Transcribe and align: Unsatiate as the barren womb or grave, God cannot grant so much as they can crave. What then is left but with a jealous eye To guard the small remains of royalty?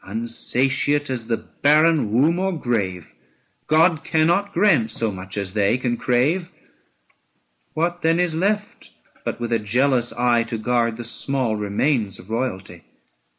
Unsatiate 0.03 1.11
as 1.11 1.27
the 1.27 1.37
barren 1.37 2.11
womb 2.11 2.39
or 2.39 2.51
grave, 2.59 3.13
God 3.67 4.03
cannot 4.03 4.51
grant 4.51 4.89
so 4.89 5.11
much 5.11 5.37
as 5.37 5.53
they 5.53 5.77
can 5.77 5.95
crave. 5.95 6.49
What 7.75 8.01
then 8.01 8.19
is 8.19 8.35
left 8.35 8.89
but 9.23 9.39
with 9.39 9.51
a 9.51 9.59
jealous 9.59 10.11
eye 10.13 10.41
To 10.45 10.57
guard 10.57 10.97
the 10.97 11.03
small 11.03 11.55
remains 11.55 12.17
of 12.17 12.31
royalty? 12.31 12.83